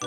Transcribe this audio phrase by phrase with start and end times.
[0.00, 0.06] ハ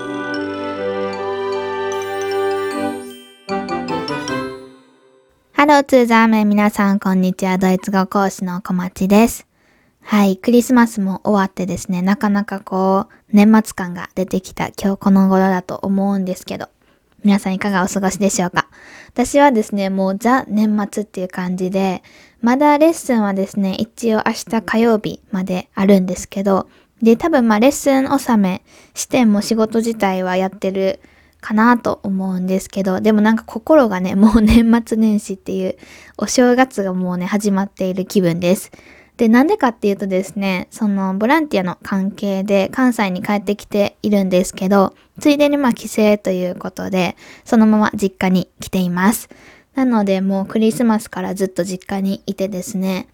[5.66, 7.58] ローツーザーメン皆さんこんにちは。
[7.58, 9.48] ドイツ語講師の小町です。
[10.02, 16.70] はい、クリスマスも終わってですね、なかなかこう、年末感が出てきた今日この頃だと思うんですけど、
[17.26, 18.70] 皆さんいかがお過ごしでしょうか？
[19.10, 22.02] 私はですね、もうザ年末っていう感じで、
[22.40, 26.70] まだレッスンはですね、一応明日火曜日まであるんですけど、
[27.02, 28.64] で、多分まあレッスン納め
[28.94, 31.00] しても仕事自体はやってる
[31.42, 35.78] かなと思うんですけど、でもなんか心がね、もう年末年始っていう
[36.18, 38.72] お正月がもうね、始まっている気分です。
[39.18, 49.30] で、なんでかっていうとですね、そのボランティアの関係で関西に帰ってきているんですけど、ついでにまあ帰省ということで、そのまま実家に来ています。
[49.76, 53.08] なのでもうクリスマスからずっと実家にいてですね、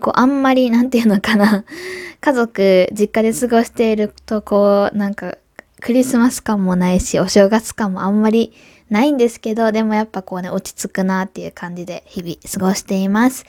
[0.00, 1.64] こうあんまりなんていうのかな、
[2.20, 5.36] 家族実家で過ごしているとこうなんか
[5.80, 8.52] クリスマス感もないし、お正月感もあんまり
[8.90, 13.44] ないんですけど、でもやっぱこうね、落ち着くなっていう感じで日々過ごしています。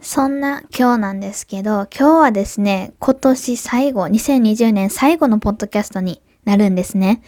[0.00, 7.22] そんな今日なんですけど、今日はですね、今年最後、2020年最後のポッドキャストになるんですね。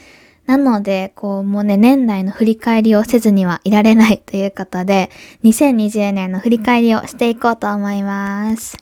[0.48, 5.10] なので、こう、もうね、年内の振り返りをせずにはいられないということで、
[5.44, 8.78] 2020年の振り返りをしていこうと思います。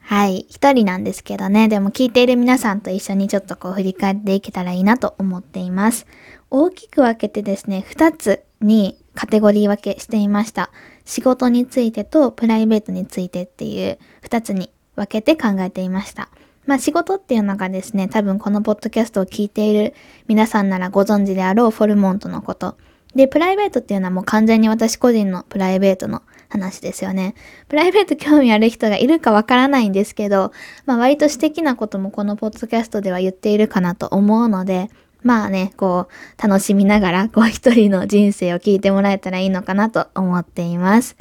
[0.00, 0.46] はい。
[0.48, 6.06] 一人なんですけどね、でも聞いている皆さんと一緒にちょっとこう振り返っていけたらいいなと思っています。
[6.50, 10.70] 大きく分けてですね、二つにカテゴリー分けしていました。
[11.04, 16.30] 仕事についてとプライベートについてっていう二つに分けて考えていました。
[16.66, 19.94] まあ仕事っていうのがですね、多分このポッドキャストを聞いている
[20.28, 22.76] 皆さんならご存知であろうフォルモントのこと。
[23.14, 27.34] で、プライベートっていうのはもう完全に私個人のプライベートの話ですよね。
[27.68, 30.52] プライベート興味ある人がいるかわからないんですけど、
[30.86, 34.90] まあ割と私的なこともこのポッドキャストでは言っているかなと思うので、
[35.22, 41.16] まあね、こう、楽しみながら、こう一人の人生を聞いてもらえたらいいのかなと思っています。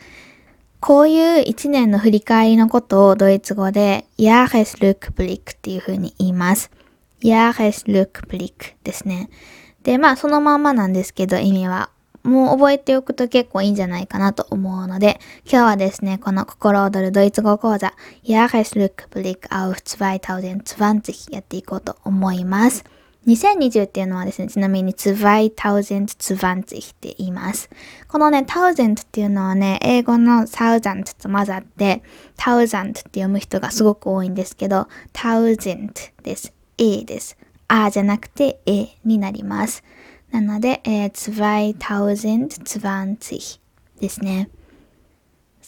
[0.79, 6.71] こういう一年の振り返りのことをドイツ語で Jahresrückblick っていう風に言います。
[7.21, 9.29] Jahresrückblick ですね。
[9.83, 11.89] で、まあそのまんまなんですけど意味は
[12.23, 22.85] もう覚えておくと結構いいんじゃないかなと思うので、今日はですね、この心躍るドイツ語講座 Jahresrückblick auf 2020やっていこうと思います。
[23.27, 27.69] 2020っていうのはですね、ちなみに2020って言います。
[28.07, 32.01] このね、1000っていうのはね、英語の thousand と混ざって、
[32.37, 35.93] thousand って読む人がすごく多いんですけど、thousand
[36.23, 36.53] です。
[36.77, 37.37] A です。
[37.67, 39.83] あじゃなくて A になります。
[40.31, 43.59] なので、えー、2020
[43.99, 44.49] ですね。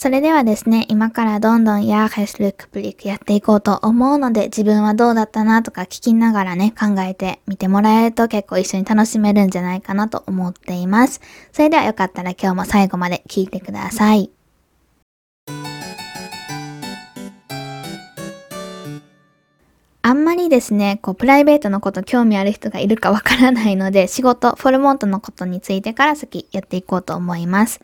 [0.02, 11.22] それではですね、今からどんどんヤーヘスルックプリックやっていこうと思うので、自分はどうだったなとか聞きながらね、考えてみてもらえると結構一緒に楽しめるんじゃないかなと思っています。
[11.52, 14.32] それではよかったら今日も最後まで聞いてください。
[20.04, 27.82] あんまりですね、こう、プライベートのこと興味ある人がいるかわからないので、仕事、フォルモントのことについてから先やっていこうと思います。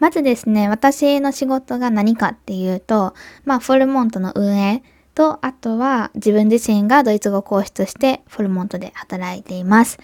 [0.00, 3.14] まずですね、私の仕事が何かっていうと、
[3.44, 4.82] まあ、フォルモントの運営
[5.14, 9.98] と、あとは自分自身がドイツ語講師としてフォルモントで働いています。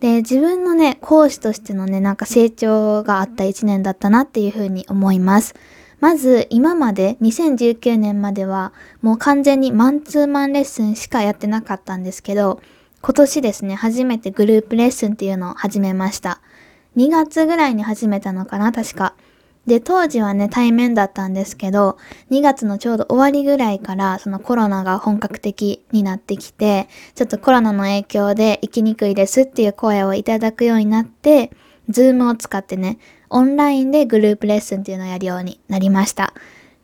[0.00, 5.54] で、自分のね、講師としてのね、なんか成長があった一年だったなっていうふうに思います。
[6.00, 12.60] まず、今まで、2019年までは、もう完全にマンツーマンレッスンしかやってなかったんですけど、
[13.00, 16.40] 今年ですね、初めてグループレッスンっていうのを始めました。
[16.96, 19.14] 2月ぐらいに始めたのかな、確か。
[19.66, 21.98] で、当時はね、対面だったんですけど、
[22.30, 31.50] 2月のちょうど終わりぐらいから、そのコロナが本格的になってきて、ちょっとコロナの影響で行きにくいですっていう声をいただくようになって、
[31.88, 32.98] ズームを使ってね、
[33.30, 36.32] オンラインでグループレッスンっていうのをやるようになりました。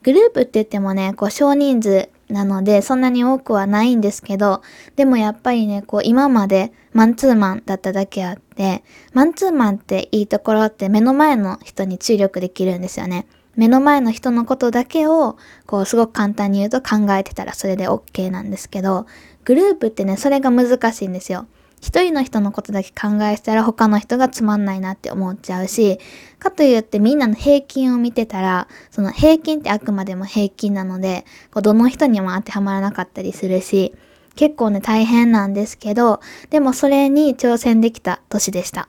[0.03, 4.62] グループって言ってもね、こう少人数なので、そんなに多くはないんですけど、
[4.97, 13.27] でもやっぱりね、こう今までマンツーマンだっただけあって、マンツーマンっていいところって目の前の人に注力できるんですよね。
[13.55, 15.37] 目の前の人のことだけを、
[15.67, 19.06] こうすごく簡単に言うと考えてたらそれで OK なんですけど、
[19.45, 21.47] グループってね、それが難しいんですよ。
[21.82, 25.99] 一人の人のことだけ考えしたら他の人がつまんないなって思っちゃうし、
[26.38, 33.93] かといってみんなの平均を見てたら、その平均ってあくまでも平均なので、こうどの人にも当てはまらなかったりするし、
[34.37, 36.20] 結構ね大変なんですけど、
[36.50, 38.88] でもそれに挑戦できた年でした。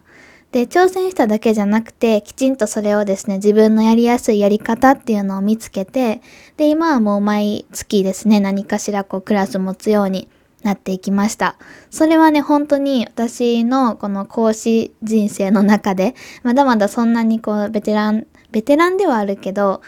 [0.52, 6.22] で、挑戦しただけじゃなくて、きちんとそれをですね、自分のやりやすいやり方っていうのを見つけて、
[6.58, 10.28] で、今はもう毎月ですね、何かしらこうクラス持つように
[10.64, 11.58] なっていきました。
[11.92, 19.82] それはね、本当に私のこの講師人生の中で、まだまだそんなにこう、ベテラン、ベテランではあるけど、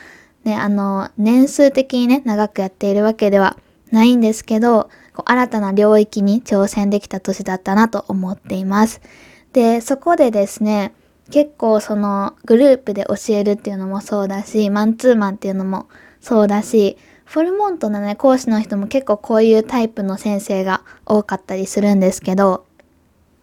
[0.44, 3.58] ね、あの、年数的にね、長くやっているわけでは
[3.92, 9.02] ないんですけど、こう新たな領域に挑戦できた年だったなと思っています。
[9.54, 10.94] で、そこでですね、
[11.32, 15.88] 結構そのグループで教えるっていうのもそうだし、マンツーマンっていうのも
[16.20, 16.98] そうだし、
[17.36, 22.66] フォルモントのね、講師の人も結構こういうタイプの先生が多かったりするんですけど、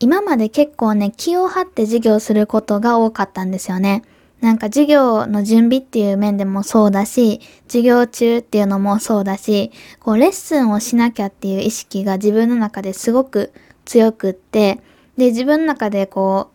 [0.01, 4.03] 今まで結構ね、気を張って授業することが多かったんですよね。
[4.41, 13.53] なんか授業の準備っていう面でもそうだし、授業中っていうのもそうだし、こうレッスンをしなきゃっていう意識が自分の中ですごく
[13.85, 14.81] 強くって、
[15.19, 16.49] で、自分の中でこ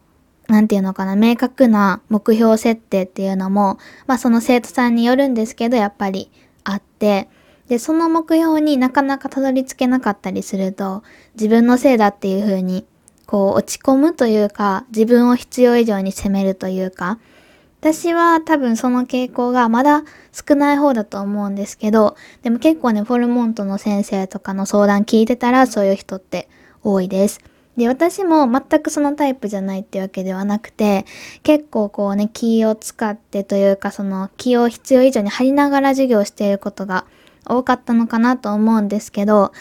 [0.50, 6.32] う、なんていうのかな、明確な目標設定っていうのも、まあその生徒さんによるんですけど、やっぱり
[6.68, 7.30] あって、
[7.70, 11.04] で、その目標になかなかたどり着けなかったりすると、
[11.36, 12.86] 自分のせいだっていう風に、
[13.26, 17.20] こう落ち込むというか、自分を必要以上に責めるというか、
[17.80, 26.50] 私は多分その傾向がまだ少ない方だと思うんですけど、でも結構ね、フォルモントの先生とかの相談聞いてたらそういう人って
[26.84, 27.40] 多いです。
[27.78, 31.06] で、私も全くそのタイプじゃないってわけではなくて、
[31.44, 37.06] 結構こうね、気を使ってというか、その気を必要以上に張りながら授業していることが
[37.46, 39.52] 多かったのかなと思うんですけど、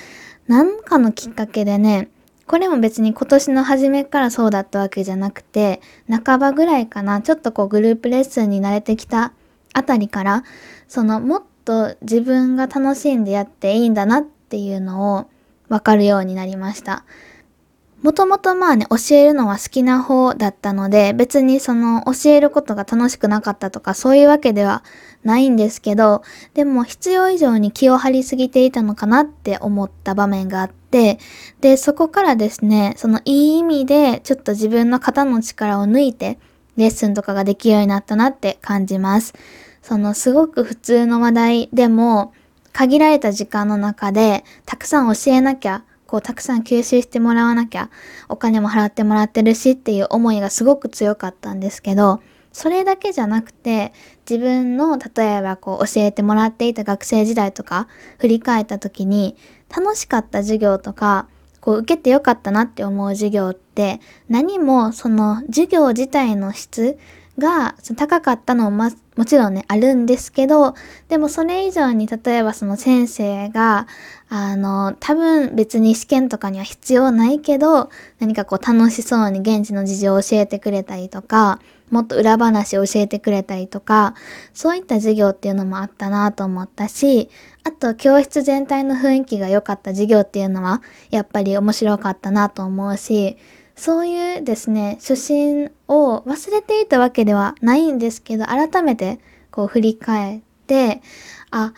[0.48, 2.08] なんかのきっかけでね、
[2.46, 9.32] これも別に今年の初めからそうだったわけじゃなくて、半ばぐらいかな、ちょっとこうグループレッスンに慣れてきた
[9.74, 10.44] あたりから、
[10.88, 15.26] そのもっと自分が楽しんでやっていいんだなっていうのを
[15.68, 17.04] わかるようになりました。
[18.02, 24.84] もともとまあね、教えるのは好きな方だったので、別にその教えることが楽しくなかったとかそういうわけでは
[25.24, 26.22] ないんですけど、
[26.54, 31.18] でも必要以上に気を張りすぎていたのかなって思った場面があって、
[31.60, 36.38] で、そこからですね、そのいい意味でちょっと自分の肩の力を抜いて、
[36.76, 39.32] レッスンとかができるようになったなって感じます。
[39.82, 42.34] そのすごく普通の話題でも、
[42.72, 47.90] 限られた時間の中でたくさん教えなきゃこうたくさん吸収してもらわなきゃ
[48.28, 52.20] お金も払ってもらってるしっていう思いがすごく強かったんですけど、
[52.52, 53.92] それだけじゃなくて
[54.28, 57.86] 自分の例えばこう教えてもらっていた学生時代とか
[58.18, 59.36] 振り返った時に
[59.68, 61.28] 楽しかった授業とか
[61.60, 66.96] こう受けてよかったなって思う授業って何もその授業自体の質
[67.38, 70.74] が高かったのももちろんね、あるんですけど、
[71.08, 73.86] でもそれ以上に例えばその先生が、
[74.28, 84.14] あの、多分別に試験とかには必要ないけど、何かこう楽しそうに現地の事情を教えてくれたりとか、もっと裏話を教えてくれたりとか、
[84.52, 87.30] そういった授業っていうのもあったなと思ったし、
[87.62, 93.36] あと教室全体の雰囲気が良かった授業っていうのは、やっぱり面白かったなと思うし、
[93.76, 99.20] そういうですね、初心を忘れていたわけではないんですけど、改めて
[99.52, 101.02] こう振り返って、
[101.50, 101.72] あ、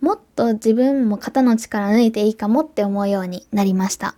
[0.00, 4.14] もっと自分も肩の力抜いていいかもって思うようになりました。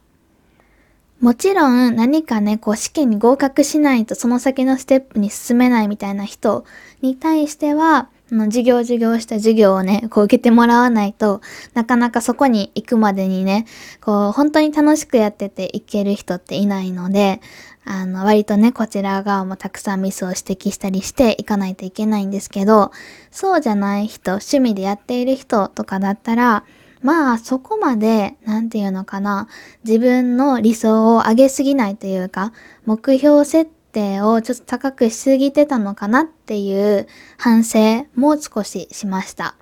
[1.20, 6.64] もちろん何かね、こう試験に合格しないとその先のステップに進めないみたいな人
[7.00, 11.40] に対しては、の授業授業した授業をね、こう受けてもらわないと
[11.74, 13.66] なかなかそこに行くまでにね、
[14.00, 17.40] こう本当に楽しくやってていける人っていないので、
[17.84, 22.92] あの、割とね、こちら側もたくさんミスを指摘したりしていかないといけないんですけど、
[23.30, 26.64] そうじゃない人、趣味でやっている人とかだったら、
[27.02, 29.48] まあそこまで、なんていうのかな、
[29.84, 32.52] 自分の理想を上げすぎないというか、
[32.86, 37.08] 目標設定をちょっと高くしすぎてたのかなっていう
[37.38, 39.56] 反省も少ししました。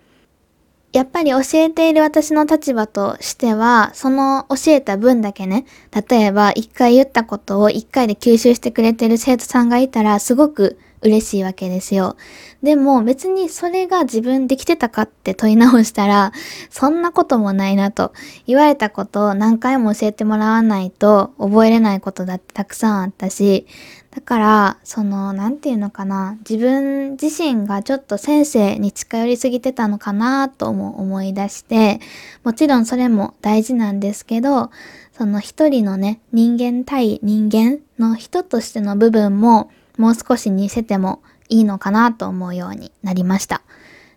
[0.93, 5.65] やっぱり教えている私の立場としては、その教えた分だけね、
[6.09, 12.17] 例えば一回言ったことを一回で吸収してくれてる生徒さんがいたらすごく嬉しいわけですよ。
[12.63, 16.33] でも別にそれが自分できてたかって問い直したら、
[16.69, 18.13] そんなこともないなと。
[18.47, 23.67] 言われたことを何回も教えてもらわないと覚えれないことだってたくさんあったし、
[24.11, 32.01] だから、その、なんていうのかな、自分自身がちょっと先生に近寄りすぎてたのかなとも思い出して、
[32.43, 34.71] もちろんそれも大事なんですけど、
[35.13, 43.63] その一人のね、人間対人間の人としての部分も、もう少し似せてもいいのかなと思うようになりました。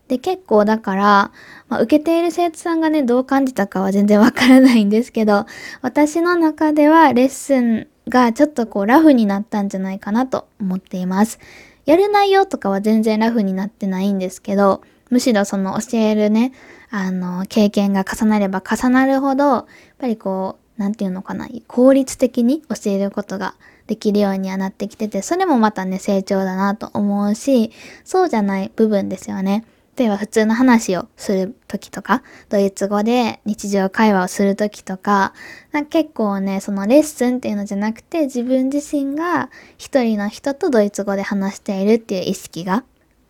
[0.07, 1.31] で、結構だから、
[1.67, 5.45] まあ、受けている生徒さんがね、どう感じたかは全然わからないんですけど、
[5.81, 11.39] 私の中ではレッスンがちょっとこうラフになったんじゃないかなと思っています。
[11.85, 16.53] やる内容とかは全然ラフになってないんですけど、むしろその教えるね、
[16.89, 19.65] あの、経験が重なれば重なるほど、やっ
[19.99, 23.55] ぱりこう、なんていうのかな、効率的に教えることが
[23.87, 27.71] できるようにはなってきてて、それもまたね、成長だなと思うし、
[28.03, 29.65] そうじゃない部分ですよね。
[29.95, 35.33] 例えば普通の話をする時とか、ドイツ語で日常会話をする時とか、
[35.71, 42.83] か結構ね、そのレッスンっていうのじゃなくて、自分自身が一人の人とドイツ語で話しているっていう意識が、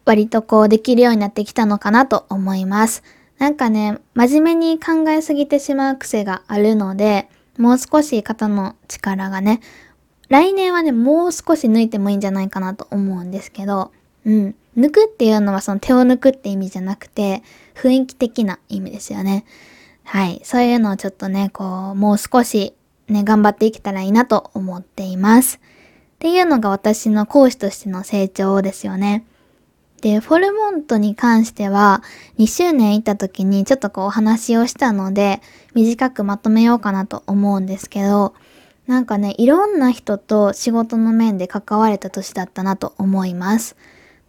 [0.05, 3.03] 割とこうできるようになってきたのかなと思います。
[3.39, 9.59] なんかね、真面目に考えすぎてしまう癖があるので、もう少し肩の力がね、
[10.29, 13.91] 来年はね、もう少し抜いてもいいんじゃないかなと思うんですけど、
[14.25, 14.55] うん。
[14.77, 17.43] 抜くっていうのはその手を抜くって意味じゃなくて、
[17.75, 19.45] 雰囲気的な意味ですよね。
[20.03, 20.41] はい。
[20.43, 22.73] そういうのをちょっとね、こう、もう少し
[23.07, 25.59] ね、頑張っていけたらいいなと思っています。
[26.15, 29.25] っていうのが私の講師としての成長ですよね。
[30.01, 32.01] で、フォルモントに関しては、
[32.37, 35.41] 2周年行った時にちょっとこうお話をしたので、
[35.73, 38.33] 短くまとめようかなと思うんですけど、
[38.87, 43.77] なんかね、いろんな人と仕事の面で関われた年だったなと思います。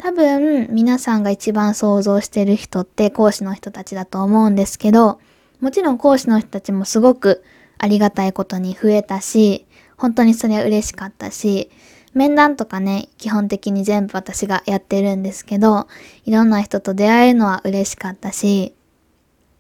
[0.04, 5.18] 多分、皆さんが一番想像してる人って講師の人たちだと思うんですけど、
[5.62, 7.42] もちろん講師の人たちもすごく
[7.78, 9.64] ありがたいことに増えたし、
[9.96, 11.70] 本当にそれは嬉しかったし、
[12.12, 15.88] 面談とかね、基本的に全部私がやってるんですけど、
[16.26, 18.74] いろんな人と出会えるのは嬉しかったし、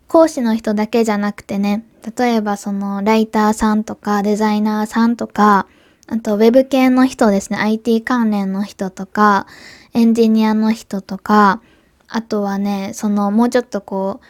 [0.08, 1.86] 講師の人だけじゃなくてね、
[2.18, 5.66] 例えばそのライターさんとかデザイナーさんとか、
[6.06, 9.46] あとウェブ系の人ですね、IT 関連の人とか、
[9.94, 11.62] エンジニアの人とか、
[12.08, 14.20] あとはね、そのもうちょっとこ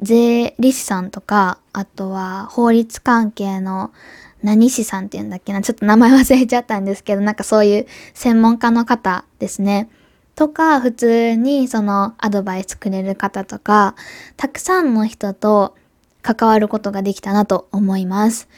[0.00, 3.92] う、税理士さんとか、あとは法律関係の
[4.42, 9.88] 何士さんって言うんだっけな、ちょっと名前忘れちゃったんですけど、なんかそういう専門家の方ですね。
[10.34, 13.94] とか、普通にそのアドバイスくれる方とか、
[14.36, 15.76] たくさんの人と
[16.22, 18.48] 関わることができたなと思います。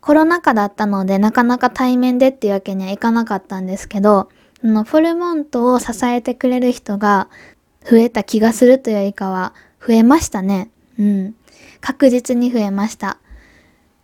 [0.00, 4.28] コロナ禍だったのでなかなか対面でっていうわけにはいかなかったんですけど、
[4.62, 7.28] のフォルモントを支えてくれる人が
[7.88, 9.54] 増えた気がするというよりかは
[9.86, 10.70] 増えましたね。
[10.98, 11.34] うん。
[11.80, 13.18] 確実に増えました。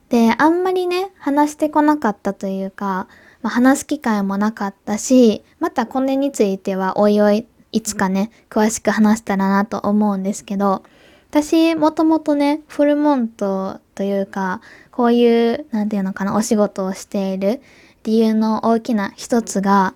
[0.09, 3.09] で、あんまりね、話してこなかったというか、
[3.43, 10.83] まあ、話す機会もなかったし、またこれについてはおいおいいつかね、詳しく話したらなと思うんですけど、
[11.31, 17.61] 私、もともとね、フォルモントというか、こういう、なんていうのかな、お仕事をしている
[18.05, 19.95] 理由の大きな一つが、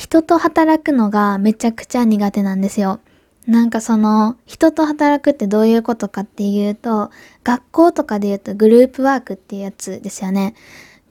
[0.00, 3.00] 人と働くのがめちゃくちゃ苦手なんですよ。
[3.46, 7.10] なんかその、人と働くってどういうことかっていうと、
[7.44, 10.54] 学校とかで言うとグループワークっていうやつですよね。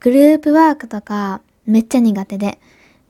[0.00, 2.58] グループワークとかめっちゃ苦手で。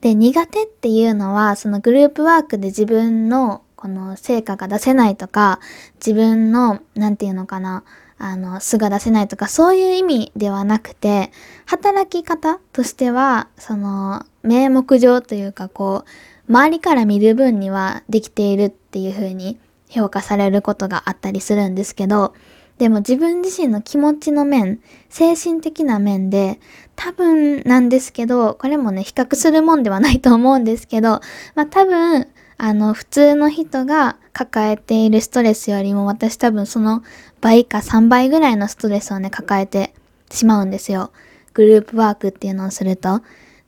[0.01, 5.59] で、苦手っていうのは、そのグループワークで自分のこの成果が出せないとか、
[5.95, 7.83] 自分の、なんていうのかな、
[8.23, 11.31] あの、素が出せないとか、そういう意味ではなくて、
[11.65, 19.57] 働き方としては、その、名目上というか、こう、周りから見る分にはできているっていう風に
[19.89, 22.33] 評価されることがあったりするんですけど、
[22.77, 26.59] でも自分自身の気持ちの面、精神的な面で、
[26.95, 31.21] 多分なんですけど、これもね、比較するもんではないと思うんですけど、
[31.55, 32.27] まあ多分、
[32.63, 37.01] あの、普通の人が抱えているストレスよりも私多分その
[37.41, 39.95] 倍か3倍ぐらいのストレスをね、抱えて
[40.29, 41.11] しまうんですよ。
[41.55, 43.23] グループワークっていうのをすると。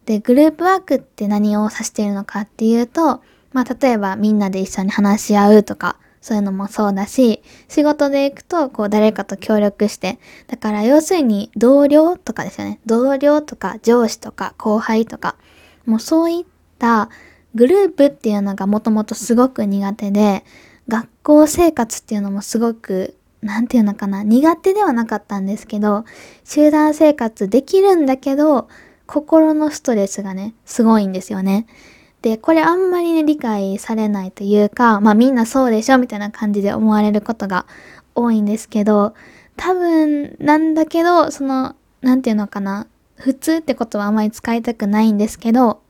[0.05, 12.79] で、グループワークって何を指しているのかっていうと、まあ例えばみんなで一緒に話し合うとか、そういうのもそうだし、仕事で行くと、こう誰かと協力して、だから要するに同僚とかですよね。
[12.85, 15.35] 同僚とか上司とか後輩とか、
[15.87, 16.45] もうそういっ
[16.77, 17.09] た
[17.55, 20.43] グループっていうのがもともとすごく苦手で、
[20.87, 26.05] 学校生活っていうのもすごく、なんていうのかな、苦手ではなかったんですけど、
[26.43, 28.67] 集団生活できるんだけど、
[29.05, 31.67] 心のストレスがね、すごいんですよね。
[32.21, 37.65] で、これあんまりね、理解されないというか、まあみんなそうでしょみたいな感じで思われることが
[38.15, 39.13] 多いんですけど、
[39.57, 45.82] 多分なんだけど、その、なんていうのかな、普通ってことはあまり使いたくないんですけど、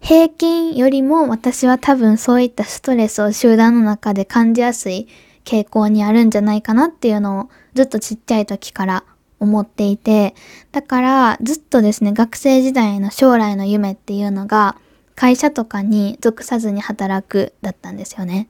[0.00, 5.08] 平均よりも私は多分そういったストレスを集団の中で感じやすい
[5.44, 9.04] 傾向にあるんじゃないかなっていうのをずっとちっちゃい時から
[9.40, 10.34] 思っていて、
[10.72, 14.76] だからずっとですね、学生時代の将来の夢っていうのが、
[15.14, 18.48] 会社とかに属さずに働くだったんですよね。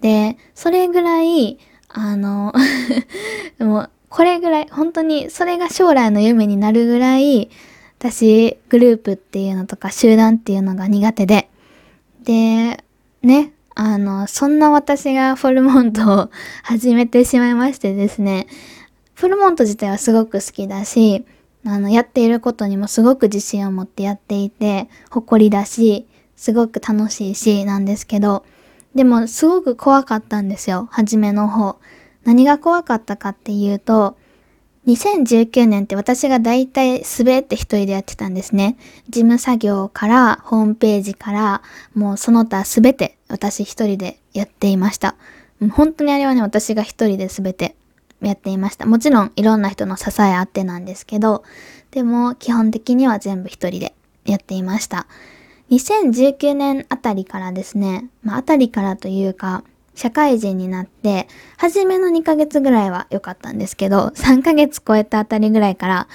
[0.00, 2.52] で、それぐらい、あの
[3.58, 7.50] もう、これぐらい、本当に、それが将来の夢になるぐらい、
[8.04, 11.48] 私、グループっていうのとか集団っていうのが苦手で、
[12.22, 12.84] で、
[13.22, 16.30] ね、あの、そんな私がフォルモントを
[16.62, 18.46] 始めてしまいましてですね、
[19.14, 21.24] フォルモント自体はすごく好きだし、
[21.64, 26.06] あの、やっていることにもすごく自信を持ってやっていて、誇りだし、
[26.36, 28.44] すごく楽しいし、なんですけど、
[28.94, 31.78] でもすごく怖かったんですよ、初めの方。
[32.24, 34.18] 何が怖かったかっていうと、
[34.86, 38.76] 2019年って私が大体滑って一人でやってたんですね。
[39.08, 41.62] 事務作業からホームページから
[41.94, 45.14] もうその他すべて私一人でやっていました。
[45.72, 47.74] 本当にあれはね、私が一人で全て
[48.20, 48.84] やっていました。
[48.84, 51.44] もちろんいろんな人の支えあってなんですけど、
[51.90, 53.94] でも基本的には全部一人で
[54.26, 55.06] やっていました。
[55.70, 59.64] 2019年あたりからですね、まああたりからというか、
[59.94, 66.08] 社会人になって、初めの2ヶ月ぐらいは良かったんですけど、3ヶ月超えたあたりぐらいから、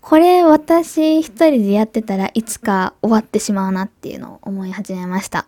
[0.00, 5.46] これ私一人でやってたらいつか終わってしまうなっていうのを思い始めました。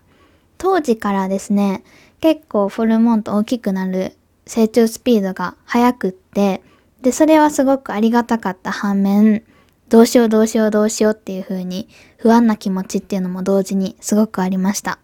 [0.59, 1.83] 当時からですね、
[2.21, 6.63] 結構フォルモンと大きくなる成長スピードが速くって、
[7.03, 9.43] で、それはすごくありがたかった反面、
[9.91, 14.99] どうしようどうしようどうしようっていう風に不安な気持ちっていうのも同時にすごくありました。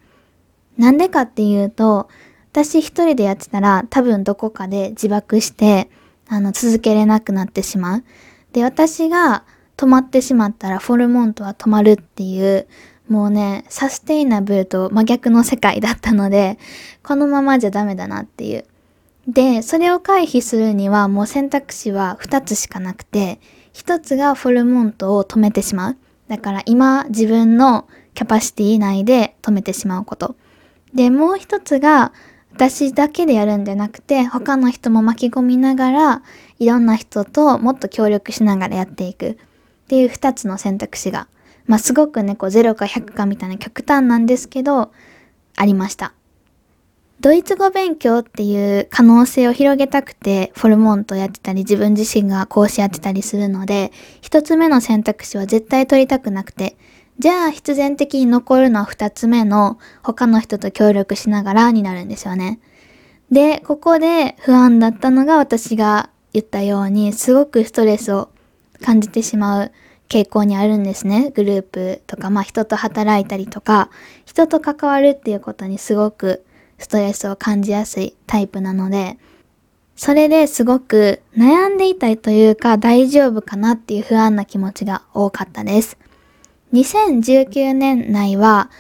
[0.78, 2.08] なんでかっていうと、
[2.52, 5.88] 私一人でやってたら多分どこかで自爆して、
[6.28, 8.04] あの、続けれなくなってしまう。
[8.52, 9.45] で、私が
[9.76, 12.66] 止まってしまったらフォルモントは止まるっていう、
[13.09, 16.59] もうね、サステイナブルと真逆の世界だったので、
[17.02, 18.64] このままじゃダメだなっていう。
[19.26, 23.40] で、それを回避するにはもう選択肢は2つしかなくて、
[23.75, 25.97] 1つがフォルモントを止めてしまう。
[26.28, 30.37] だから今自分のキャパシティ内で止めてしまうこと。
[30.95, 32.12] で、もう1つが
[32.60, 36.22] 私だけでやるんじゃなくて、他の人も巻き込みながら、
[36.58, 39.36] いろんな人ともっと協力しながらやっていくっ
[39.88, 41.26] ていう二つの選択肢が、
[41.64, 44.92] まあすごくね、こう0か100かみたいな極端なんですけど、
[45.56, 46.12] ありました。
[47.20, 53.90] ドイツ語勉強っていう可能性を広げたくて、フォルモントやってたり、自分自身が講師やってたりするので、
[54.20, 56.76] 一つ目の選択肢は絶対取りたくなくて、
[57.20, 62.60] じゃあ必然的に残るのは二つ目の他の人と協力しながらになるんですよね。
[63.30, 68.30] で、ここで不安だったのが私が言ったようにすごくストレスを
[68.80, 69.73] 感じてしまう
[70.08, 71.30] 傾向にあるんですね。
[71.36, 73.90] グループとか、まあ人と働いたりとか、
[74.25, 76.42] 人と関わるっていうことにすごく
[76.78, 79.18] ストレスを感じやすいタイプなので、
[79.95, 85.99] それですごく悩んでいたいというか大丈夫かなっていう不安な気持ちが多かったです。
[86.73, 88.71] 2019年内は、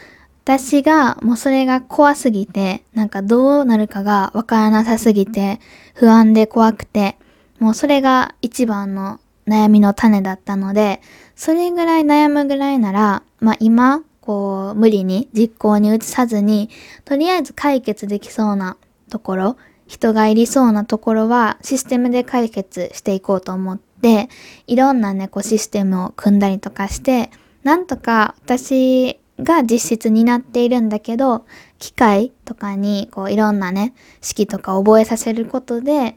[0.44, 5.60] 私がもうそれが怖すぎて、なんかどうなるかがわからなさすぎて、
[5.94, 7.16] 不安で怖くて、
[7.58, 11.00] もうそれが一番の悩みの種だったので、
[11.36, 16.70] それぐらい悩むぐらいなら、まあ今、こう、無理に実行に移さずに、
[17.04, 18.76] とりあえず解決できそうな
[19.08, 24.28] ところ、人がいりそうなところはシステムで解決していこうと思って、
[24.68, 27.30] いろんなね、こうシステムを組んだりとかして、
[27.62, 31.44] なんとか私が実質になっているんだけど、
[31.78, 36.16] 機械とかにこういろんなね、式とか覚えさせることで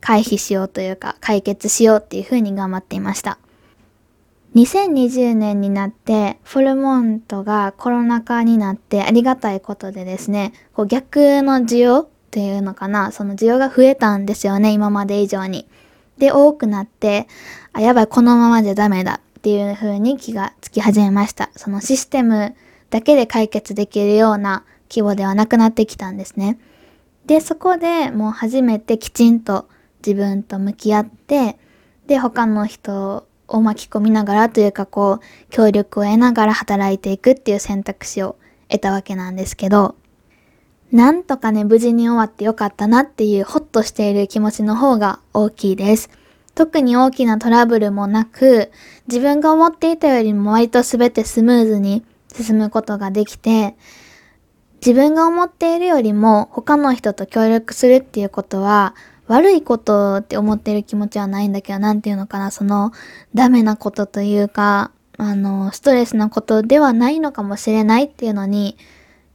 [0.00, 3.38] 回避しようというか解決しようっていう風に頑張っていました。
[4.54, 15.66] 2020年になってフォルモントがコロナ禍になってありがたいことでですね、こう逆の需要っていうのかな、その需要が増えたんですよね、今まで以上に。
[16.18, 17.26] で、多くなって、
[17.72, 21.50] あ、やばい、このままじゃダメだっていう風に気がつき始めました。
[21.56, 22.54] そのシステム
[22.90, 26.60] だけで解決できるような規模ではなくなってきたんですね。
[27.26, 29.68] で、そこでもう初めてきちんと
[30.06, 31.58] 自分と向き合って、
[32.06, 38.36] で、他の人を巻き込みながらというかこう、協力を得ながら働いていくっていう選択肢を
[38.68, 39.96] 得たわけなんですけど、
[40.92, 46.10] なんとかね、無事に終わってよかったなっていうほっとしている気持ちの方が大きいです。
[46.54, 48.70] 特に大きなトラブルもなく、
[49.08, 53.76] 自分が思っていたよりも割と全てスムーズに進むことができて、
[54.84, 58.96] 自分が思っているよりも他の人と協力するっていうことは
[59.28, 62.92] 悪いことって思ってる気持ちはないんだけど、なんていうのかな、その
[63.34, 68.76] ダメなことというか、あの、ストレスなことではないのかもしれないっていうのに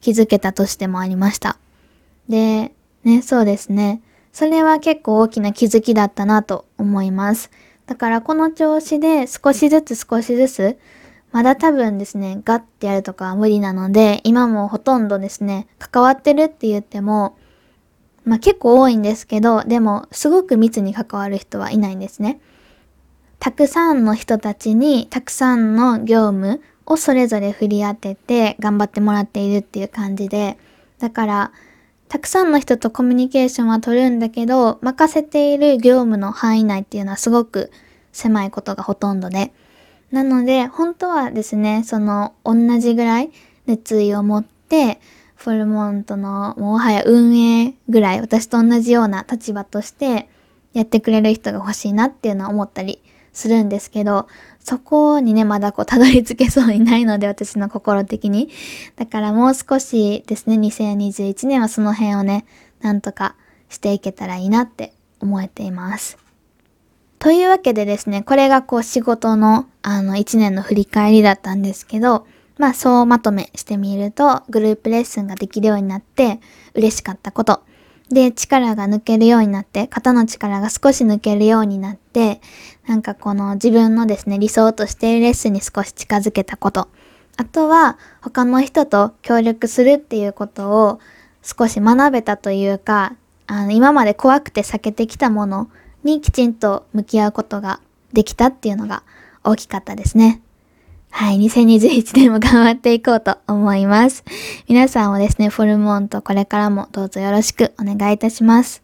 [0.01, 1.58] 気づけたとしてもありました。
[2.27, 4.01] で、ね、そうですね。
[4.38, 7.50] それは結構大きな気づきだったなと思います。
[7.88, 10.78] だからこの調子で少しずつ少しずつ、
[11.32, 17.36] まだ多分ですね、ガッてやるとかは無理なので、今もほとんどですね、関わってるって言っても、
[18.26, 22.39] まあ結構多いんですけど、でもすごく密に関わる人はいないんですね。
[23.39, 30.60] たくさんの人たちにたくさんの業務をそれぞれ振り当てて頑張ってもらっているっていう感じで、
[31.00, 31.52] だから
[32.10, 37.72] たくさんの人とコミュニケーションは取るんだけど、任せている業務の範囲内っていうのはすごく
[38.13, 39.54] 狭いことがほとんどで。
[40.12, 43.32] なので、本当はですね、その同じぐらい
[43.65, 45.00] 熱意を持って、
[45.38, 50.28] フォルモントのもはや運営ぐらい私と同じような立場として
[50.74, 53.02] やってくれる人が欲しいなっていうのは思ったり
[53.38, 54.28] するんですけど、
[54.60, 58.50] そこにね、まだこう、たどり着けそうにないので、私の心的に。
[58.95, 62.45] だからもう少しですね、2021年はその辺をね、
[62.82, 63.36] なんとか
[63.69, 66.17] していけたらいいなって思えています。
[67.19, 72.26] というわけでですね、これがこう仕事のあの1年の振り返りだったんですけど、
[72.58, 76.39] まあそうまとめしてみると、グループレッスンができるようになって
[76.73, 77.62] 嬉しかったこと。
[78.10, 82.41] で、力が抜けるようになって、肩の力が少し抜けるようになって、
[82.88, 86.88] なんかこの自分のですね、理想としているレッスンに少し近づけたこと。
[87.36, 91.00] あとは、他の人と協力するっていうことを
[91.43, 93.15] 少し学べたというか、
[93.46, 95.70] あの、今まで怖くて避けてきたもの
[96.04, 97.82] にきちんと向き合うことが
[98.13, 99.04] できたっていうのが
[99.43, 100.41] 大きかったですね。
[101.19, 104.23] はい、2021年も頑張っていこうと思います。
[104.67, 108.84] 皆さんもですね、フォルモンとこれからもどうぞよろしくお願いいたします。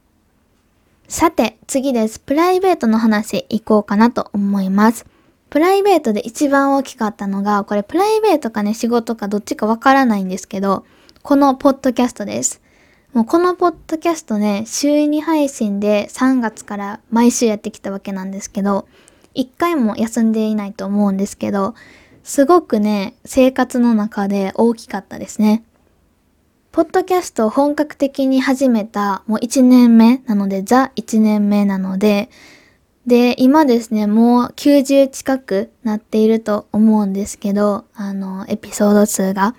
[1.08, 2.20] さて、次です。
[2.20, 5.06] プライベートの話行こうかなと思います。
[5.52, 10.86] プライベートで一番大きかったのが、これプライベートかね、仕事かどっちかわからないんですけど、
[11.22, 12.64] このポッドキャストです。
[13.14, 18.88] もうこのポッドキャストね、週2配信で3月から毎週やってきたわけなんですけど、
[19.36, 21.76] 一回も休んでいないと思うんですけど、
[22.24, 25.64] すごくね、生活の中で大きかったですね。
[26.72, 32.30] ポッドキャストを本格的に始めたもう1年目なので、ザ1年目なので、
[33.06, 39.56] で、今ですね、もう90近くなっていると思うんですけど、あの、エピソード数が。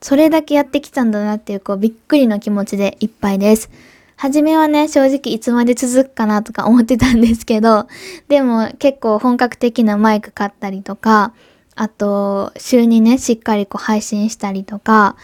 [0.00, 3.68] それだけやってきたんだなっていう、こう、びっくりの気持ちでいっぱいです。
[4.14, 7.88] はじめはね、正直いつまで続くかなとか思ってたんですけど、
[8.28, 11.34] でも結構本格的なマイク買ったりとか、
[11.76, 15.16] あと、週にね、しっかりこう配信したりとか、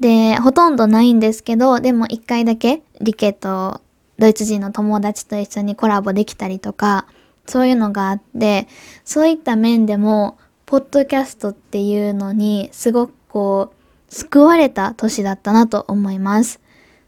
[0.00, 3.80] で、ほとんどないんですけど、でも一回だけ、リケと
[4.18, 7.06] ドイツ人の友達と一緒にコラボできたりとか、
[7.46, 8.68] そういうのがあって、
[9.04, 16.60] そういった面でも、ポッドキャストっていうのに、すごくこう、救われた年だったなと思います。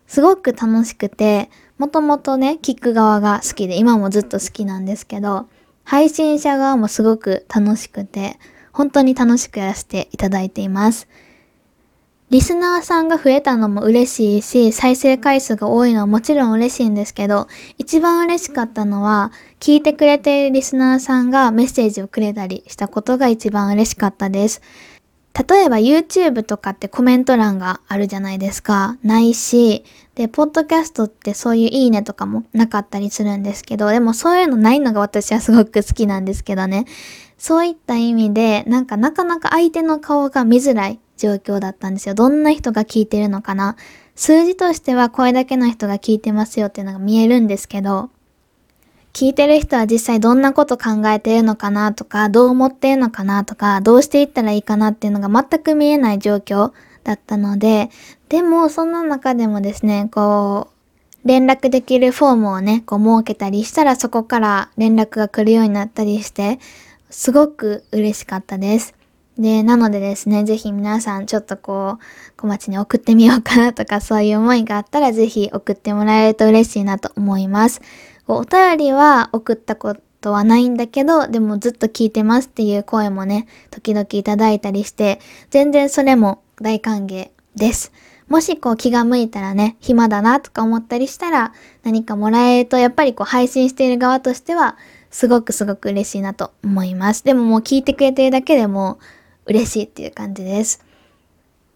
[0.06, 5.48] すごく楽しくて、もともとね、聞く側が好きで、今もずっと好きなんですけど、
[5.84, 8.38] 配信者側もすごく楽しくて、
[8.80, 11.06] 本当に楽しくやらせていただいています。
[12.30, 24.62] リスナーさんが増えたのも嬉しいし、再生回数が多いのはもちろん嬉しいんですけど、一番嬉しかったのは、聞いてくれているリスナーさんがメッセージをくれたりしたことが一番嬉しかったです。
[25.34, 28.96] 例えば YouTube とかってコメント欄があるじゃないですか。
[29.02, 36.86] ないし、で、ポッドキャストってそういういいねとかもなかったりするんですけど、でもそういうのないのが私はすごく好きなんですけどね。
[37.40, 42.14] そういった意味で、なんかなかなか相手の顔が見づらい状況だったんですよ。
[42.14, 43.76] どんな人が聞いてるのかな。
[44.14, 48.10] 数字としてはこれだけの人が聞いてますよっていうのが見えるんですけど、
[49.14, 56.72] 聞いてる人は実際どんなこと考えてるのかなとか、どう思ってるのかなとか、どうしていったらいいかなっていうのが全く見えない状況
[57.04, 57.88] だったので、
[58.28, 60.68] でもそんな中でもですね、こ
[61.24, 66.58] う、連絡できるフォームをね、こう設けたりしたらそこから連絡が来るようになったりして、
[67.10, 68.94] すごく嬉しかったです。
[69.38, 72.04] で、なのでですね、ぜひ皆さんちょっとこう、
[72.36, 77.80] 小町に送ってみようかなとか そういう思いがあったらぜひ送ってもらえると嬉しいなと思います。
[78.28, 85.20] お便りは送ったことはないんだけど、でもずっと聞いてますっていう声もね、時々いただいたりして、
[85.50, 87.92] 全然それも大歓迎です。
[88.28, 94.76] もしこう気が向いたらね、暇だなとか思ったりしたら、何かもらえると、やっぱりこう配信している側としては、
[95.10, 97.24] すごくすごく嬉しいなと思います。
[97.24, 98.98] でももう聞いてくれてるだけでも
[99.46, 100.84] 嬉しいっていう感じです。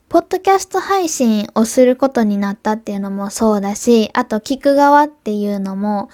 [0.08, 6.08] ポッドキャスト配信をすることになったっていうのもそうだし、あと聞く側っていうのも、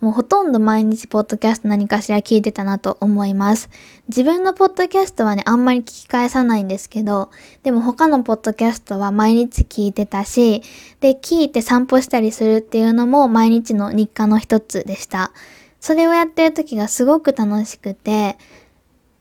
[0.00, 3.70] もうほとんど毎日ポッドキャスト何かしら聞いてたなと思います。
[4.08, 7.30] 自分のポッドキャストはね、あんまり聞き返さないんですけど、
[7.62, 10.62] でも他のポッドキャストは毎日聞いてたし、
[11.00, 15.32] で、聞いて散歩したりするっていうのも毎日の日課の一つでした。
[15.84, 18.38] それをやってる時がすごく楽しくて、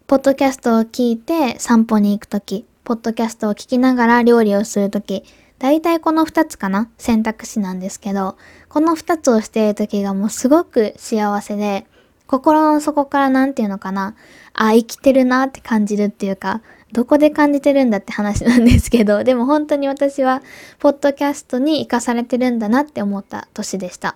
[0.08, 5.26] ポッドキャストを聞いて散歩に行く時、ポッドキャストを聞きながら料理をする時、
[5.60, 8.38] 大体この二つかな選択肢なんですけど、
[8.70, 11.86] この二つをしている時がもうすごく幸せで、
[12.28, 14.16] 心の底からなんていうのかな、
[14.54, 16.62] あ、生きてるなって感じるっていうか、
[16.94, 20.42] どこで感じてるんだって話なんですけど、でも本当に私は、
[20.80, 24.16] ポッドキャストに活かされてるんだなって思った年でした。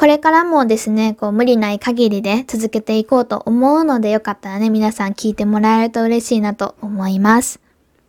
[0.00, 7.60] これからもですね、こう無理ない限りで続けていこうと思うのでよかったらね、皆さん聞いてもらえると嬉しいなと思います。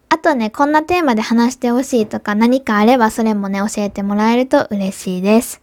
[0.07, 5.61] あとね、こんなテーマで話してほしいとか何かあればそれもね、教えてもらえると嬉しいです。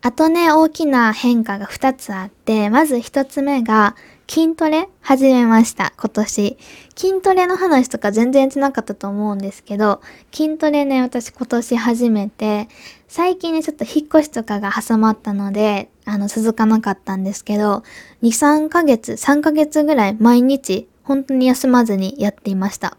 [0.00, 6.56] あとね、大きな変化が2つあって、まず1つ目が、筋トレ始めました、今年。
[6.96, 10.00] 筋トレの話とか全然しなかったと思うんですけど、
[10.32, 12.68] 筋トレね、私今年始めて、
[13.16, 17.84] 最近ね、ちょっと引っ越しとかが挟まったので、あの、続かなかったんですけど、
[18.24, 22.96] 2、3ヶ月、3ヶ月ぐらい毎日、本当に休まずにやっていました。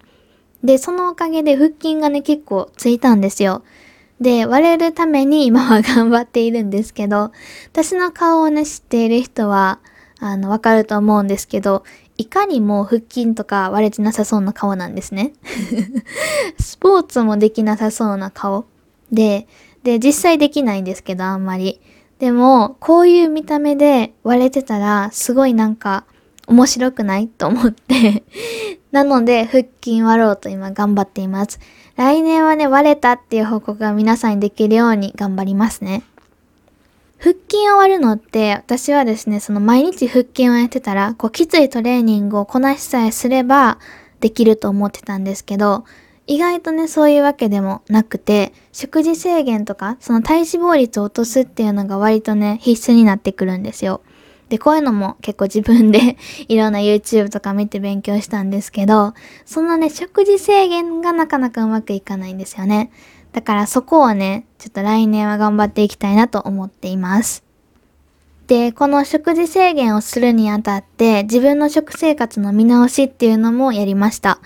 [0.64, 3.62] で、そのおかげで腹筋がね、結構ついたんですよ。
[4.22, 7.34] で、割れるために今は 頑張っているんですけど、
[7.74, 9.80] 私の顔をね、知っている人は、
[10.22, 11.84] あの、わかると思うんですけど、
[12.18, 15.34] いかにも腹筋とか割れてなさそうな顔なんですね。
[16.58, 18.64] スポーツもできなさそうな顔。
[19.12, 19.48] で、
[19.86, 21.80] で、実際できないんですけど、あんまり。
[22.18, 26.06] でも、こういう見た目で割れてたら、すごいなんか、
[26.48, 28.24] 面白くないと思って
[28.92, 31.60] なので、腹筋割ろうと今頑張っています。
[31.98, 36.02] 来年はね、割れたっていう報告が皆さんにできるように頑張りますね。
[37.20, 43.78] 腹筋を割るのって、私はですね、その毎日腹筋をやってたら、こう、きついトレーニングをこなしさえすれば、
[44.20, 45.86] できると思ってたんですけど、
[46.28, 54.02] 意外とね、そういうわけでもなくて、食事制限とか、その体脂肪率を落とすっていうのが割とね、必須になってくるんですよ。
[54.50, 59.14] で、こういうのも結構自分で いろんな YouTube とか見て勉強したんですけど、
[59.46, 62.92] そのね、食事制限がなかなかうまくいかないんですよね。
[63.32, 67.44] だからそこをね、ちょっと来年は頑張っていきたいなと思っています。
[68.48, 74.40] で、この食事制限をするにあたって、自分の食生活の見直しっていうのもやりました。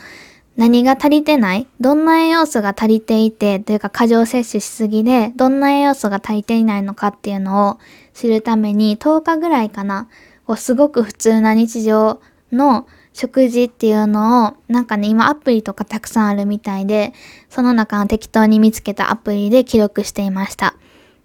[0.60, 1.68] 何が足りてない？
[1.80, 7.80] どんな栄養素が足りていて、というか過剰摂取しすぎで、どんな栄養素が足りていないのかっていうのを
[8.14, 10.10] 知るために、10日ぐらいかな、
[10.46, 12.20] こうすごく普通な日常
[12.52, 17.14] の食事っていうのを、なんかね、今アプリとかたくさんあるみたいで、
[17.50, 20.76] その中の適当に見つけたアプリで記録していました。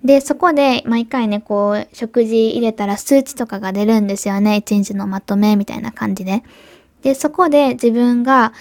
[0.04, 4.58] で、そこで毎回ね、こう、食事入れたら数値とかが出るんですよね。
[4.58, 6.44] 一日のまとめみたいな感じで。
[7.02, 8.52] で、そこで自分が、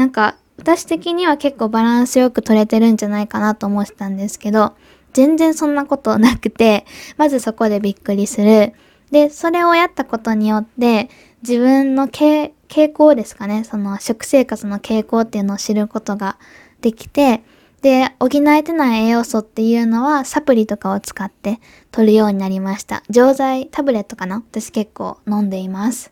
[0.00, 4.72] なんか、私的には結構バランスよく取れてるんじゃないかなと思ってたんですけど、
[5.12, 6.86] 全然そんなことなくて、
[7.18, 8.72] まずそこでびっくりする。
[9.10, 11.10] で、それをやったことによって、
[11.42, 12.54] 自分の傾
[12.94, 16.38] 向ですかね、その食生活の傾向っていうのを知ることが
[16.80, 17.42] できて、
[17.82, 21.60] で、補えてない栄養素っていうのはサプリとかを使って
[21.90, 23.02] 取るようになりました。
[23.10, 24.36] 錠剤、タブレットかな？
[24.36, 26.10] 私結構飲んでいます。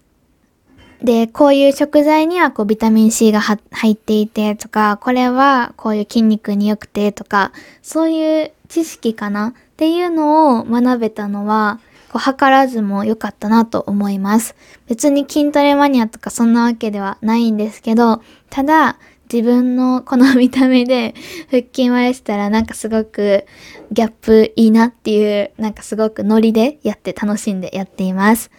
[1.02, 3.58] で、こういう食材にはこうビタミン C が入
[3.92, 11.80] っていてとか、これはこういう筋肉に良くてとか、そういう知識かなっていうのを学べたのは、
[12.12, 14.56] こう、図らずも良かったなと思います。
[14.86, 18.98] 別に筋トレマニアとかそんなわけではないんですけど、ただ、
[19.32, 21.14] 自分のこの見た目で
[21.50, 23.44] 腹筋割れてたらなんかすごく
[23.92, 28.50] ギャップいいなっていう、なんかすごくノリでやって楽しんでやっています。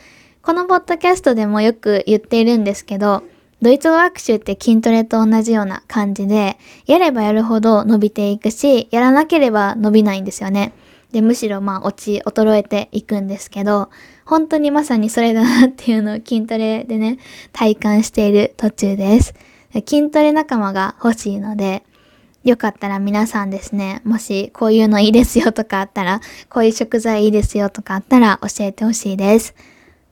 [0.49, 3.21] このポッドキャストでもよく言っているんですけど、
[3.61, 6.57] ドイツ語学習って筋トレと同じような感じで、
[6.87, 10.73] やればやるほど伸びていくし、やらなければ伸びないんですよね。
[11.11, 13.91] で、むしろまあ落ち、衰えていくんですけど、
[14.25, 17.19] 本当にまさにそれだなっていうのを筋トレでね、
[17.53, 19.35] 体感している途中です。
[19.87, 21.83] 筋トレ仲間が欲しいので、
[22.43, 29.53] よかったら皆さんですね、もしこういうのいいですよとかあったら、こういう食材いいですよとかあったら教えてほしいです。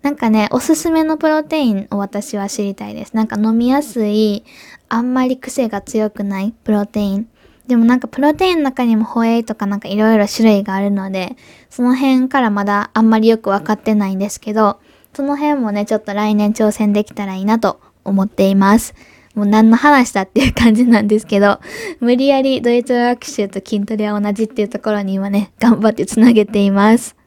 [0.07, 3.13] なんかね、おすすめのプロテインを私は知りたいです。
[3.13, 4.45] なんか飲みやすい、
[4.87, 7.27] あんまり癖が強くないプロテイン。
[7.67, 11.35] でもなんかプロテインの中にもホエイとかなんかいろいろ種類があるので、
[11.69, 14.79] その辺からまだあんまりよくわかってないんですけど、
[15.13, 18.95] その辺もね、ちょっと来年挑戦できたらいいなと思っています。
[19.35, 21.59] もう何の話だっていう感じなんですけど、
[21.99, 27.17] 無理やりドイツ学習と筋トレは同じっていうところに今ね、頑張ってつなげています。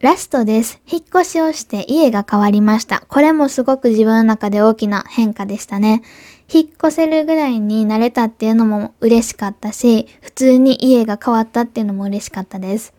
[0.00, 0.80] ラストです。
[0.88, 3.00] 引っ越しをして家が変わりました。
[3.08, 6.02] これもすごく自分の中で大きな変化でしたね。
[6.52, 12.94] 引っ越せるぐらいになれたっていうのも嬉しかったし、普通に家が変わったっていうのも嬉しかったです。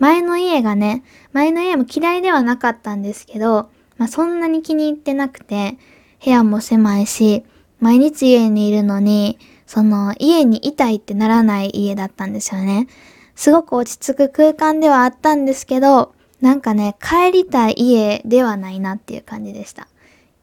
[0.00, 5.78] 前の家がね、前の家も嫌いではなかったんですけど、まあそんなに気に入ってなくて、
[6.24, 7.44] 部屋も狭いし、
[7.78, 12.88] 毎日家にいるのに、その家にいたいってならない家だったんですよね。
[13.36, 16.13] すごく落ち着く空間ではあったんですけど、
[16.44, 19.88] なんかね、帰りたい家ではないなっていう感じでした。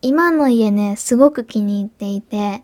[0.02, 2.64] 今の家ね、すごく気に入っていて、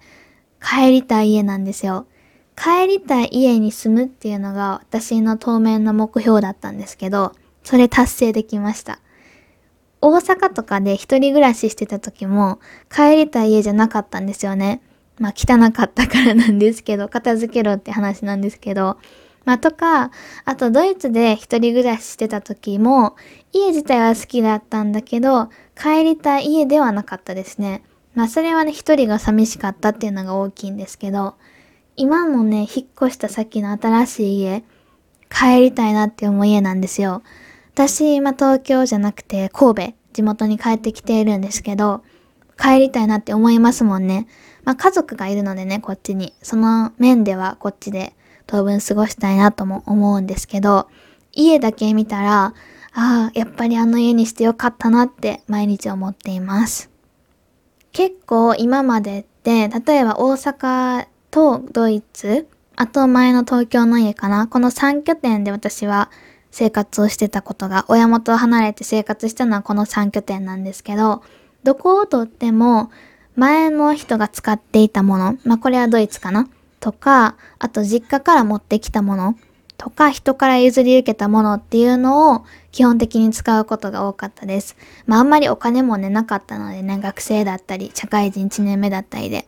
[0.60, 2.08] 帰りたい家なんですよ。
[2.56, 7.32] 帰りたい家に住むっていうのが私の当面の目標だったんですけど、
[7.64, 9.02] それ達成できました。
[10.02, 12.60] 大阪とかで一人暮らししてた時も
[12.92, 14.82] 帰りたい家じゃなかったんですよね。
[15.20, 18.98] まあ汚かったからなんですけど、片付けろって話なんですけど、
[19.48, 20.12] まあとか、
[20.44, 23.16] あとドイツで一人暮らししてた時も、
[23.54, 27.82] 家自体は好きだったんだけど、帰りたい家ではなかったですね。
[28.14, 31.36] まあそれはね、一人が寂しかったっていうのが大きいんですけど、
[31.96, 34.66] 今もね、引っ越した先の新しい家、
[35.30, 37.24] 帰りたいなって思う家なんですよ。
[37.74, 42.04] 私、今東京じゃなくて神戸、地元に帰ってきているんですけど、
[42.62, 44.28] 帰りたいなって思いますもんね。
[44.66, 46.34] まあ家族がいるのでね、こっちに。
[46.42, 48.17] その面ではこっちで
[48.48, 50.88] 当分過ごしたいなとも思うんですけど、
[51.34, 52.54] 家だけ見たら、
[52.94, 56.90] ああ、やっぱりあの家にしてよかったなって毎日思っています。
[57.92, 66.10] 結構今までって、例えば大阪とドイツ、あと前の東京の家かな、この3拠点で私は
[66.52, 71.22] 生活をしてたことが、親元を離れて生活したのはこの3拠点なんですけど、
[71.64, 72.92] どこをとっても
[73.36, 76.48] 前の人が使っていたもの、まあこれはドイツかな
[76.80, 79.36] とか、あと実家から持ってきたもの
[79.78, 84.76] とか、人から譲り受けたものっていうのを基本的に使うことが多かったです。
[85.06, 89.48] まああんまりお金もね、なかったのでね、学生だったり、社会人1年目だったりで。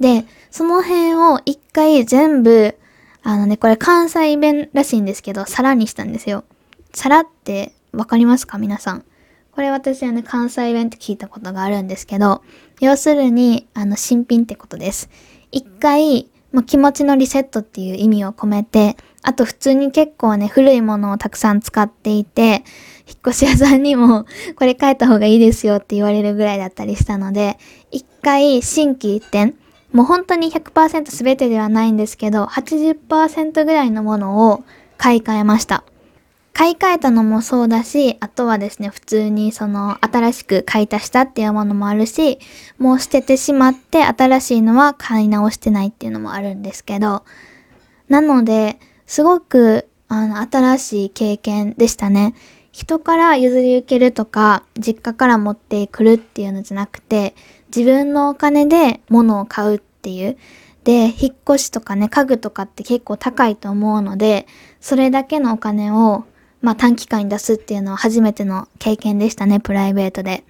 [0.00, 2.76] で、その辺を一回全部、
[3.22, 6.44] あのね、これ関西弁らしいんですけど、皿にしたんですよ。
[6.92, 8.58] 皿ってわかりますか？
[8.58, 9.04] 皆さん。
[9.52, 12.42] これ私はね、関西弁って聞いたことがあるんですけど、
[12.80, 15.08] 要するに、あの、新品ってことです。
[15.50, 22.64] 一回、もう気持ちのリセットっていう意味を込めて、あと普通に結構ね、古いものをたくさん使っていて、
[23.06, 24.24] 引っ越し屋さんにも、
[24.56, 27.58] これ変えた方がいいですよって言われるぐらいだったりしたので、
[27.90, 29.54] 一回新規一点、
[29.92, 34.64] もう本当に100%全てではないんですけど、80%ぐらいのものを
[34.96, 35.84] 買い替えました。
[36.56, 42.38] 買い替えたのもそうだし、あとはですね、普通にその新しく買い足したっていうものもあるし、
[42.78, 47.26] もう捨ててしまって新しいのは買い直してないっていうのもあるんですけど、
[48.08, 52.34] なので、すごくあの新しい経験でしたね。
[52.72, 57.34] 人から譲り受けるとか、実家から持ってくるっていうのじゃなくて、
[57.68, 60.38] 自分のお金で物を買うっていう。
[60.84, 64.46] で、引っ越しとかね、家具とかって結構高いと思うので、
[64.80, 66.24] それだけのお金を
[66.66, 70.42] まあ短期間に出すっていうのは初めての経験でしたね、プライベートで。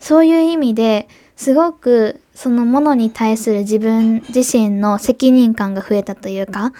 [0.00, 6.72] そういう意味で、すごくそのものに対する自分自身の責任感が増えたというか、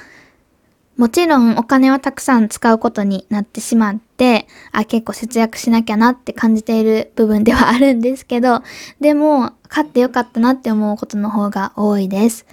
[0.97, 8.63] もちろんお金をたくさん使うことになってしまって、あ、結構節約しなきゃなって感じている部分ではあるんですけど、
[9.03, 12.47] でも、買ってよかったなって思うことの方が多いです。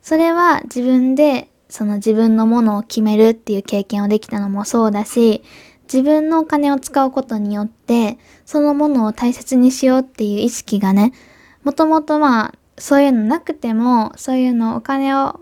[0.00, 5.42] それは自分でその自分のものを決めるっていう経験をできたのもそうだし、
[5.84, 11.12] 自分のお金を使うことによって、そのものを大切にしようっていう意識がね、
[11.64, 15.40] もともとまあ、そういうのなくても、そういうのお金を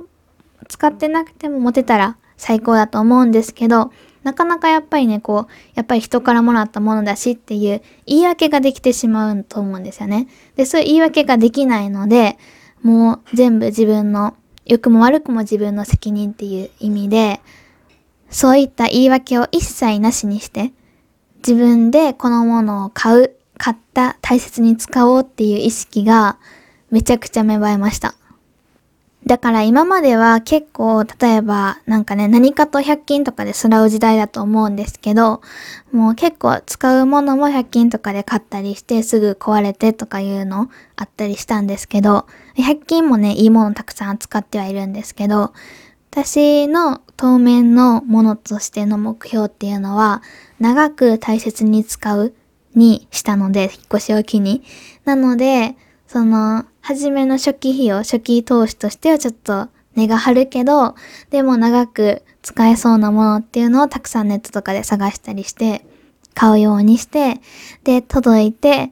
[0.68, 3.90] 使ってなくても持てたら最高だと思うんですけど、
[4.22, 10.28] なかなかやっぱりね、こう、やっぱり人からもらったものだしっていう言い訳ができてしまうと思うんですよね。
[10.56, 12.38] で、そういう言い訳ができないので、
[12.82, 14.34] もう全部自分の
[14.68, 17.40] 良くも悪くも自分の責任っていう意味で、
[18.30, 20.72] そういった言い訳を一切なしにして、
[21.38, 26.38] 自分でこのものを買う、買った、大切に使おうっていう意識が
[26.90, 28.14] めちゃくちゃ芽生えました。
[29.26, 35.42] だから今までは結構、例えばなんかね、何かと100均とかですらう時代だと思うんですけど、
[35.92, 42.26] もう結構使うものも100均とかで買ったりしてすぐ壊れてとかいうのあったりしたんですけど、
[42.56, 45.52] 100均もね、いいものたくさん扱ってはいるんですけど、
[46.10, 50.22] 私の当面のものとしての目標っていうのは、
[50.58, 52.32] 長く大切に使う
[52.74, 54.62] にしたので、引っ越しを機に。
[55.04, 55.76] なので、
[56.08, 60.94] その、初めの初期費用、初期投資としてはちょっと値が張るけど、
[61.30, 65.84] でも長く使えそうなものっていうのをたくさんネットとかで探したりして、
[66.34, 67.40] 買うようにして、
[67.84, 68.90] で、届いて、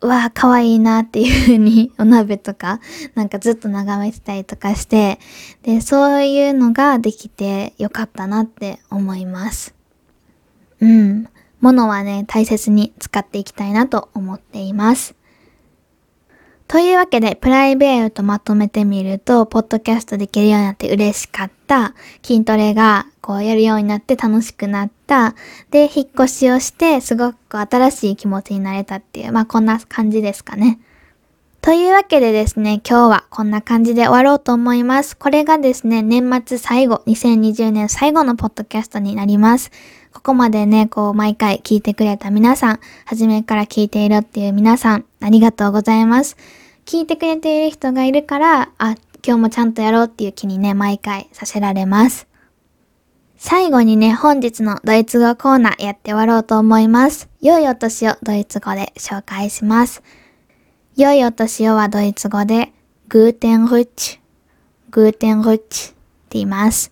[0.00, 2.80] うわぁ、可愛いなっていう風に お鍋とか、
[3.14, 5.18] なんかずっと眺めてたりとかして、
[5.62, 9.74] で、そういうのができてよかったなって思います。
[10.80, 11.28] うん。
[11.60, 15.17] 物はね、大切に使っていきたいなと思っています。
[16.68, 25.34] というわけで、プライベートまとめてみると、ポッドキャストできるようになって嬉しかった筋トレが、こうやるようになって楽しくなった。
[25.70, 30.78] で、引っ越しをしてすごく新しい気持ちになれたっていう、まあこんな感じですかね。
[31.68, 35.14] というわけでですね、今日はこんな感じで終わろうと思います。
[35.14, 39.70] これがですね、年末最後、2020年最後のポッドキャストになります。
[40.14, 46.38] ここまでね、こう、毎回聞いてくれた皆さん、初めから聞いているっていう皆さん、ありがとうございます。
[46.86, 52.28] 聞いてくれている人がいるから、あ、今日もちゃんとやろうっていう気にね、毎回させられます。
[53.36, 57.28] 最後にね、本日のドイツ語コーナーやって終わろうと思います。
[57.42, 60.02] 良いお年をドイツ語で紹介します。
[60.98, 62.72] 良いお年をはドイツ語で、
[63.08, 64.18] グーテンフッチ、
[64.90, 65.94] グーテンフッチって
[66.30, 66.90] 言います。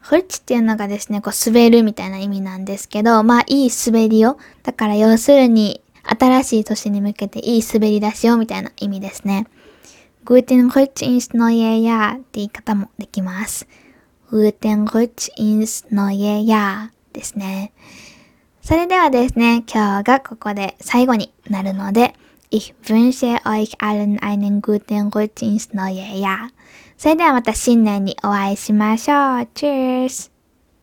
[0.00, 4.38] フッチっていうのがですね、こう滑るみたいな意味なんですけど、まあいい滑りを。
[4.62, 9.48] だから要するに、新しい年に向けていい滑り出しをみたいな意味ですね。
[10.24, 13.66] Guten Rutsch ins neue Jahr って言い方もできます。
[14.30, 17.72] Guten Rutsch ins neue Jahr ですね。
[18.62, 22.14] それではですね、今日がここで最後になるので、
[22.51, 26.49] Ich wünsche euch allen einen guten Rutsch ins neue Jahr.
[26.97, 29.47] それではまた新年にお会いしましょう。
[29.53, 30.30] Cheers!